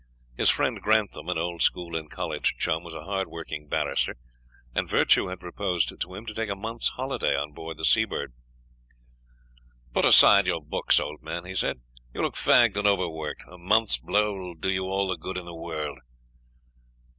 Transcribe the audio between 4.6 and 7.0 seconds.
and Virtue had proposed to him to take a month's